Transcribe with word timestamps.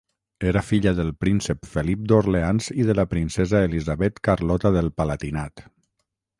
Era 0.51 0.61
filla 0.69 0.93
del 0.99 1.11
príncep 1.23 1.67
Felip 1.73 2.07
d'Orleans 2.11 2.71
i 2.85 2.87
de 2.89 2.97
la 3.01 3.07
princesa 3.13 3.63
Elisabet 3.69 4.21
Carlota 4.31 4.75
del 4.81 4.93
Palatinat. 5.03 5.67